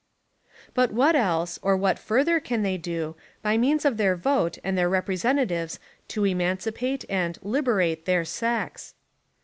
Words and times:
But 0.73 0.91
what 0.91 1.15
else, 1.15 1.59
or 1.61 1.77
what 1.77 1.99
further 1.99 2.39
can 2.39 2.63
they 2.63 2.75
do, 2.75 3.15
by 3.43 3.55
means 3.55 3.85
of 3.85 3.97
their 3.97 4.15
vote 4.15 4.57
and 4.63 4.75
their 4.75 4.89
representa 4.89 5.45
tives 5.47 5.77
to 6.07 6.25
"emancipate" 6.25 7.05
and 7.07 7.37
"liberate" 7.43 8.05
their 8.05 8.25
sex? 8.25 8.95